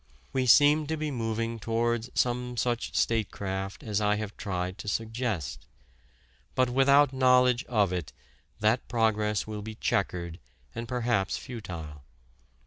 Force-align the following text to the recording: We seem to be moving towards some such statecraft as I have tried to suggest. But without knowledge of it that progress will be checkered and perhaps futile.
We 0.33 0.47
seem 0.47 0.87
to 0.87 0.97
be 0.97 1.11
moving 1.11 1.59
towards 1.59 2.09
some 2.15 2.57
such 2.57 2.95
statecraft 2.95 3.83
as 3.83 4.01
I 4.01 4.15
have 4.15 4.35
tried 4.35 4.79
to 4.79 4.87
suggest. 4.87 5.67
But 6.55 6.71
without 6.71 7.13
knowledge 7.13 7.63
of 7.65 7.93
it 7.93 8.11
that 8.61 8.87
progress 8.87 9.45
will 9.45 9.61
be 9.61 9.75
checkered 9.75 10.39
and 10.73 10.87
perhaps 10.87 11.37
futile. 11.37 12.01